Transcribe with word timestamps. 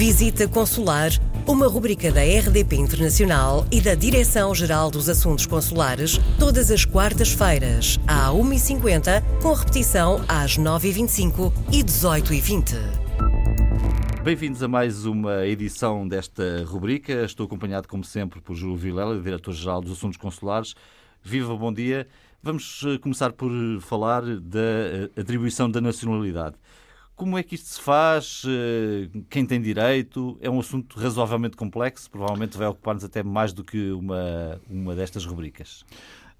Visita 0.00 0.48
Consular, 0.48 1.10
uma 1.46 1.68
rubrica 1.68 2.10
da 2.10 2.22
RDP 2.22 2.76
Internacional 2.76 3.66
e 3.70 3.82
da 3.82 3.94
Direção-Geral 3.94 4.90
dos 4.90 5.10
Assuntos 5.10 5.44
Consulares, 5.44 6.18
todas 6.38 6.70
as 6.70 6.86
quartas-feiras, 6.86 8.00
à 8.06 8.30
1h50, 8.30 9.22
com 9.42 9.52
repetição 9.52 10.24
às 10.26 10.56
9h25 10.56 11.52
e 11.70 11.84
18h20. 11.84 12.76
Bem-vindos 14.24 14.62
a 14.62 14.68
mais 14.68 15.04
uma 15.04 15.46
edição 15.46 16.08
desta 16.08 16.64
rubrica. 16.64 17.26
Estou 17.26 17.44
acompanhado, 17.44 17.86
como 17.86 18.02
sempre, 18.02 18.40
por 18.40 18.56
Júlio 18.56 18.76
Vilela, 18.76 19.20
Diretor-Geral 19.20 19.82
dos 19.82 19.92
Assuntos 19.92 20.16
Consulares. 20.16 20.74
Viva, 21.22 21.54
bom 21.54 21.74
dia. 21.74 22.08
Vamos 22.42 22.82
eh, 22.86 22.96
começar 22.96 23.32
por 23.32 23.52
falar 23.82 24.22
da 24.22 24.60
eh, 24.60 25.10
atribuição 25.14 25.70
da 25.70 25.78
nacionalidade. 25.78 26.56
Como 27.20 27.36
é 27.36 27.42
que 27.42 27.54
isto 27.54 27.68
se 27.68 27.78
faz? 27.78 28.44
Eh, 28.46 29.10
quem 29.28 29.44
tem 29.44 29.60
direito? 29.60 30.38
É 30.40 30.48
um 30.48 30.58
assunto 30.58 30.98
razoavelmente 30.98 31.54
complexo, 31.54 32.10
provavelmente 32.10 32.56
vai 32.56 32.66
ocupar-nos 32.66 33.04
até 33.04 33.22
mais 33.22 33.52
do 33.52 33.62
que 33.62 33.92
uma, 33.92 34.58
uma 34.70 34.96
destas 34.96 35.26
rubricas. 35.26 35.84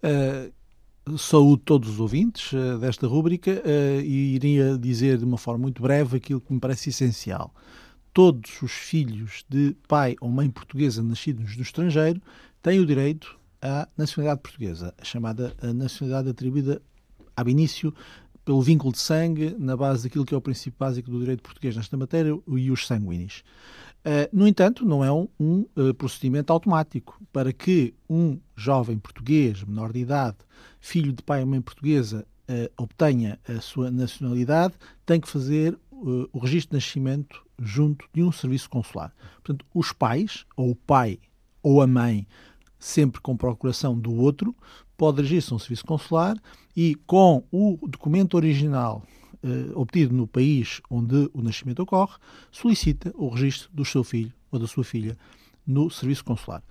Uh, 0.03 1.19
saúdo 1.19 1.63
todos 1.67 1.91
os 1.91 2.01
ouvintes 2.01 2.51
uh, 2.55 2.79
desta 2.79 3.07
rúbrica 3.07 3.63
uh, 3.63 4.01
e 4.01 4.37
iria 4.37 4.79
dizer 4.79 5.19
de 5.19 5.25
uma 5.27 5.37
forma 5.37 5.65
muito 5.65 5.83
breve 5.83 6.17
aquilo 6.17 6.41
que 6.41 6.51
me 6.51 6.59
parece 6.59 6.89
essencial. 6.89 7.55
Todos 8.15 8.63
os 8.63 8.73
filhos 8.73 9.45
de 9.51 9.77
pai 9.87 10.17
ou 10.19 10.31
mãe 10.31 10.49
portuguesa 10.49 11.03
nascidos 11.03 11.57
no 11.59 11.63
estrangeiro 11.63 12.23
têm 12.63 12.81
o 12.81 12.87
direito 12.87 13.39
à 13.61 13.87
nacionalidade 13.99 14.41
portuguesa, 14.41 14.95
a 14.97 15.05
chamada 15.05 15.55
nacionalidade 15.75 16.31
atribuída 16.31 16.81
ab 17.37 17.51
início 17.51 17.95
pelo 18.45 18.63
vínculo 18.63 18.93
de 18.93 18.99
sangue, 18.99 19.55
na 19.59 19.77
base 19.77 20.05
daquilo 20.05 20.25
que 20.25 20.35
é 20.35 20.37
o 20.37 20.41
princípio 20.41 20.79
básico 20.79 21.11
do 21.11 21.19
direito 21.21 21.43
português 21.43 21.77
nesta 21.77 21.97
matéria, 21.97 22.39
e 22.49 22.71
os 22.71 22.87
sanguíneos. 22.87 23.43
Uh, 24.01 24.29
no 24.33 24.49
entanto, 24.49 24.85
não 24.85 25.05
é 25.05 25.13
um, 25.13 25.29
um 25.39 25.67
uh, 25.77 25.93
procedimento 25.95 26.53
automático. 26.53 27.21
Para 27.33 27.53
que 27.53 27.95
um 28.09 28.39
jovem 28.57 28.99
português, 28.99 29.63
menor 29.63 29.93
de 29.93 30.01
idade, 30.01 30.39
filho 30.81 31.13
de 31.13 31.23
pai 31.23 31.43
e 31.43 31.45
mãe 31.45 31.61
portuguesa, 31.61 32.27
uh, 32.49 32.83
obtenha 32.83 33.39
a 33.47 33.61
sua 33.61 33.91
nacionalidade, 33.91 34.75
tem 35.05 35.21
que 35.21 35.29
fazer 35.29 35.79
o 36.33 36.39
registro 36.39 36.71
de 36.71 36.83
nascimento 36.83 37.45
junto 37.59 38.07
de 38.11 38.23
um 38.23 38.33
serviço 38.33 38.71
consular. 38.71 39.15
Portanto, 39.35 39.67
os 39.75 39.93
pais, 39.93 40.47
ou 40.57 40.71
o 40.71 40.75
pai 40.75 41.19
ou 41.63 41.83
a 41.83 41.87
mãe, 41.87 42.27
sempre 42.79 43.21
com 43.21 43.37
procuração 43.37 43.99
do 43.99 44.15
outro, 44.15 44.57
pode 45.01 45.17
dirigir-se 45.17 45.51
a 45.51 45.57
um 45.57 45.59
serviço 45.59 45.87
consular 45.87 46.37
e, 46.77 46.95
com 47.07 47.43
o 47.51 47.79
documento 47.89 48.35
original 48.35 49.03
eh, 49.43 49.71
obtido 49.75 50.15
no 50.15 50.27
país 50.27 50.83
onde 50.91 51.31
o 51.33 51.41
nascimento 51.41 51.81
ocorre, 51.81 52.19
solicita 52.53 53.11
o 53.15 53.31
registro 53.31 53.71
do 53.73 53.83
seu 53.83 54.05
filho 54.05 54.31
ou 54.53 54.59
da 54.59 54.67
sua 54.67 54.85
filha 54.85 55.17
no 55.67 55.89
serviço 55.89 56.23
consular. 56.23 56.63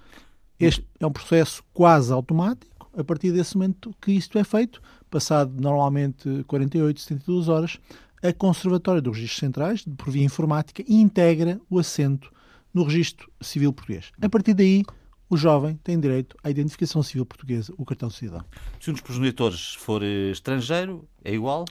Este 0.59 0.85
é 0.99 1.07
um 1.07 1.11
processo 1.11 1.63
quase 1.73 2.13
automático. 2.13 2.87
A 2.95 3.03
partir 3.03 3.31
desse 3.31 3.55
momento 3.55 3.95
que 3.99 4.11
isto 4.11 4.37
é 4.37 4.43
feito, 4.43 4.79
passado 5.09 5.51
normalmente 5.59 6.43
48, 6.43 7.01
72 7.01 7.49
horas, 7.49 7.79
a 8.21 8.31
Conservatória 8.31 9.01
dos 9.01 9.15
Registros 9.15 9.39
Centrais, 9.39 9.85
por 9.97 10.11
via 10.11 10.23
informática, 10.23 10.83
integra 10.87 11.59
o 11.67 11.79
assento 11.79 12.31
no 12.71 12.83
Registro 12.83 13.31
Civil 13.41 13.73
Português. 13.73 14.11
A 14.21 14.29
partir 14.29 14.53
daí, 14.53 14.83
o 15.29 15.37
jovem 15.37 15.79
tem 15.83 15.99
direito 15.99 16.35
à 16.43 16.49
identificação 16.49 17.03
civil 17.03 17.25
portuguesa, 17.25 17.73
o 17.77 17.85
cartão 17.85 18.09
de 18.09 18.15
cidadão. 18.15 18.45
Se 18.79 18.89
um 18.89 18.93
dos 18.93 19.01
progenitores 19.01 19.75
for 19.75 20.01
eh, 20.01 20.31
estrangeiro, 20.31 21.07
é 21.23 21.33
igual? 21.33 21.65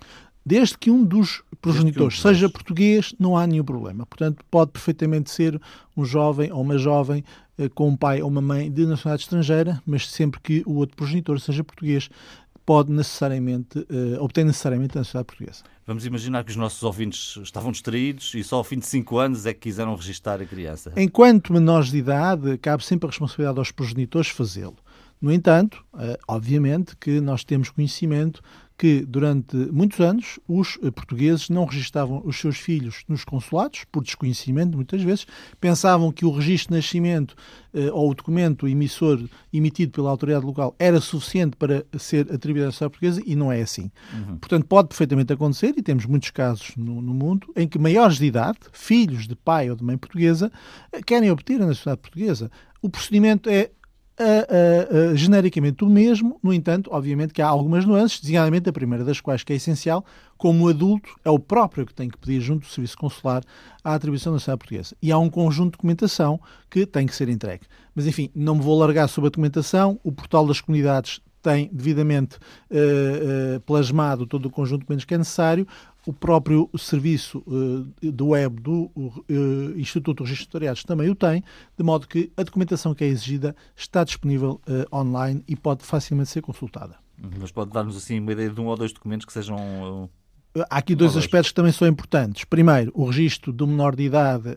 Desde 0.46 0.78
que 0.78 0.90
um 0.90 1.04
dos 1.04 1.42
progenitores 1.60 2.18
um 2.18 2.22
seja 2.22 2.48
português, 2.48 3.14
não 3.18 3.36
há 3.36 3.46
nenhum 3.46 3.64
problema. 3.64 4.06
Portanto, 4.06 4.44
pode 4.50 4.70
perfeitamente 4.70 5.30
ser 5.30 5.60
um 5.96 6.04
jovem 6.04 6.50
ou 6.52 6.62
uma 6.62 6.78
jovem 6.78 7.24
eh, 7.58 7.68
com 7.68 7.88
um 7.88 7.96
pai 7.96 8.22
ou 8.22 8.28
uma 8.28 8.40
mãe 8.40 8.70
de 8.70 8.86
nacionalidade 8.86 9.22
estrangeira, 9.22 9.82
mas 9.84 10.08
sempre 10.08 10.40
que 10.40 10.62
o 10.64 10.76
outro 10.76 10.96
progenitor 10.96 11.40
seja 11.40 11.64
português, 11.64 12.08
pode 12.68 12.92
necessariamente, 12.92 13.78
uh, 13.78 14.22
obter 14.22 14.44
necessariamente 14.44 14.98
a 14.98 15.00
nacionalidade 15.00 15.38
portuguesa. 15.38 15.64
Vamos 15.86 16.04
imaginar 16.04 16.44
que 16.44 16.50
os 16.50 16.56
nossos 16.56 16.82
ouvintes 16.82 17.38
estavam 17.42 17.72
distraídos 17.72 18.34
e 18.34 18.44
só 18.44 18.56
ao 18.56 18.64
fim 18.64 18.78
de 18.78 18.84
5 18.84 19.16
anos 19.16 19.46
é 19.46 19.54
que 19.54 19.60
quiseram 19.60 19.94
registar 19.96 20.38
a 20.42 20.44
criança. 20.44 20.92
Enquanto 20.94 21.50
menores 21.50 21.90
de 21.90 21.96
idade, 21.96 22.58
cabe 22.58 22.84
sempre 22.84 23.06
a 23.06 23.10
responsabilidade 23.10 23.58
aos 23.58 23.70
progenitores 23.70 24.28
fazê-lo. 24.28 24.76
No 25.20 25.32
entanto, 25.32 25.84
uh, 25.94 26.16
obviamente 26.28 26.96
que 26.96 27.20
nós 27.20 27.44
temos 27.44 27.70
conhecimento 27.70 28.42
que 28.78 29.04
durante 29.04 29.56
muitos 29.56 29.98
anos 29.98 30.38
os 30.46 30.78
eh, 30.80 30.90
portugueses 30.92 31.50
não 31.50 31.64
registavam 31.64 32.22
os 32.24 32.38
seus 32.38 32.58
filhos 32.58 33.02
nos 33.08 33.24
consulados, 33.24 33.84
por 33.90 34.04
desconhecimento 34.04 34.76
muitas 34.76 35.02
vezes, 35.02 35.26
pensavam 35.60 36.12
que 36.12 36.24
o 36.24 36.30
registro 36.30 36.70
de 36.70 36.76
nascimento 36.76 37.34
eh, 37.74 37.90
ou 37.90 38.08
o 38.08 38.14
documento 38.14 38.68
emissor 38.68 39.20
emitido 39.52 39.90
pela 39.90 40.10
autoridade 40.10 40.46
local 40.46 40.76
era 40.78 41.00
suficiente 41.00 41.56
para 41.56 41.84
ser 41.98 42.32
atribuído 42.32 42.66
à 42.66 42.68
nacionalidade 42.68 43.00
portuguesa 43.00 43.22
e 43.26 43.34
não 43.34 43.50
é 43.50 43.60
assim. 43.62 43.90
Uhum. 44.14 44.38
Portanto, 44.38 44.64
pode 44.66 44.88
perfeitamente 44.88 45.32
acontecer, 45.32 45.74
e 45.76 45.82
temos 45.82 46.06
muitos 46.06 46.30
casos 46.30 46.76
no, 46.76 47.02
no, 47.02 47.12
mundo, 47.12 47.52
em 47.56 47.66
que 47.66 47.80
maiores 47.80 48.18
de 48.18 48.26
idade, 48.26 48.58
filhos 48.72 49.26
de 49.26 49.34
pai 49.34 49.68
ou 49.68 49.74
de 49.74 49.82
mãe 49.82 49.98
portuguesa, 49.98 50.52
eh, 50.92 51.02
querem 51.02 51.32
obter 51.32 51.60
a 51.60 51.66
nacionalidade 51.66 52.02
portuguesa. 52.02 52.48
O 52.80 52.88
procedimento 52.88 53.50
é 53.50 53.72
uh, 54.18 55.12
uh, 55.12 55.16
genericamente 55.16 55.84
o 55.84 55.88
mesmo, 55.88 56.38
no 56.42 56.52
entanto, 56.52 56.90
obviamente 56.92 57.32
que 57.32 57.42
há 57.42 57.46
algumas 57.46 57.84
nuances, 57.84 58.20
designadamente 58.20 58.68
a 58.68 58.72
primeira 58.72 59.04
das 59.04 59.20
quais 59.20 59.42
que 59.42 59.52
é 59.52 59.56
essencial, 59.56 60.04
como 60.36 60.68
adulto, 60.68 61.08
é 61.24 61.30
o 61.30 61.38
próprio 61.38 61.86
que 61.86 61.94
tem 61.94 62.08
que 62.08 62.18
pedir 62.18 62.40
junto 62.40 62.60
do 62.60 62.72
Serviço 62.72 62.96
Consular 62.96 63.42
a 63.82 63.94
atribuição 63.94 64.32
da 64.32 64.36
nacionalidade 64.36 64.58
portuguesa. 64.58 64.96
E 65.02 65.10
há 65.10 65.18
um 65.18 65.30
conjunto 65.30 65.72
de 65.72 65.78
documentação 65.78 66.40
que 66.70 66.86
tem 66.86 67.06
que 67.06 67.14
ser 67.14 67.28
entregue. 67.28 67.64
Mas, 67.94 68.06
enfim, 68.06 68.30
não 68.34 68.54
me 68.54 68.62
vou 68.62 68.78
largar 68.78 69.08
sobre 69.08 69.28
a 69.28 69.30
documentação, 69.30 69.98
o 70.04 70.12
portal 70.12 70.46
das 70.46 70.60
comunidades 70.60 71.20
tem 71.42 71.68
devidamente 71.72 72.36
uh, 72.36 73.56
uh, 73.56 73.60
plasmado 73.60 74.26
todo 74.26 74.46
o 74.46 74.50
conjunto 74.50 74.80
de 74.80 74.84
documentos 74.84 75.04
que 75.04 75.14
é 75.14 75.18
necessário 75.18 75.66
o 76.08 76.12
próprio 76.12 76.70
serviço 76.78 77.44
uh, 77.46 78.10
do 78.10 78.28
web 78.28 78.62
do 78.62 78.90
uh, 78.96 79.78
Instituto 79.78 80.24
de 80.24 80.30
Registros 80.30 80.84
também 80.84 81.10
o 81.10 81.14
tem, 81.14 81.44
de 81.76 81.84
modo 81.84 82.08
que 82.08 82.32
a 82.34 82.42
documentação 82.42 82.94
que 82.94 83.04
é 83.04 83.08
exigida 83.08 83.54
está 83.76 84.04
disponível 84.04 84.58
uh, 84.66 84.96
online 84.96 85.44
e 85.46 85.54
pode 85.54 85.84
facilmente 85.84 86.30
ser 86.30 86.40
consultada. 86.40 86.96
Uhum. 87.22 87.30
Mas 87.38 87.52
pode 87.52 87.72
dar-nos 87.72 87.94
assim 87.94 88.20
uma 88.20 88.32
ideia 88.32 88.48
de 88.48 88.58
um 88.58 88.66
ou 88.68 88.76
dois 88.76 88.90
documentos 88.90 89.26
que 89.26 89.32
sejam. 89.34 90.08
Há 90.70 90.78
aqui 90.78 90.94
dois 90.94 91.14
aspectos 91.14 91.50
que 91.50 91.54
também 91.54 91.72
são 91.72 91.86
importantes. 91.86 92.42
Primeiro, 92.44 92.90
o 92.94 93.04
registro 93.04 93.52
do 93.52 93.66
menor 93.66 93.94
de 93.94 94.04
idade 94.04 94.56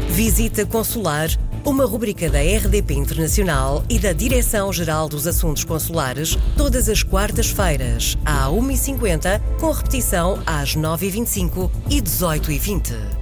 Visita 0.08 0.66
Consular, 0.66 1.30
uma 1.66 1.86
rubrica 1.86 2.30
da 2.30 2.40
RDP 2.40 2.94
Internacional 2.94 3.84
e 3.90 4.00
da 4.00 4.14
Direção-Geral 4.14 5.10
dos 5.10 5.28
Assuntos 5.28 5.66
Consulares, 5.66 6.38
todas 6.56 6.88
as 6.88 7.04
quartas-feiras, 7.04 8.18
à 8.24 8.48
1h50, 8.48 9.42
com 9.60 9.72
repetição 9.72 10.42
às 10.46 10.74
9h25 10.74 11.70
e 11.90 12.02
18h20. 12.02 13.21